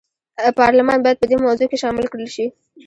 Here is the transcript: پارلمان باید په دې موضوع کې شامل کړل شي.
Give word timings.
پارلمان 0.59 0.99
باید 1.03 1.19
په 1.21 1.25
دې 1.29 1.35
موضوع 1.45 1.67
کې 1.71 1.81
شامل 1.83 2.05
کړل 2.11 2.29
شي. 2.35 2.45